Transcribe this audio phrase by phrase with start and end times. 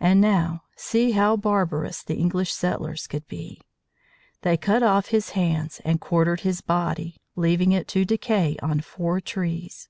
[0.00, 3.60] And now, see how barbarous the English settlers could be.
[4.42, 9.20] They cut off his hands and quartered his body, leaving it to decay on four
[9.20, 9.88] trees.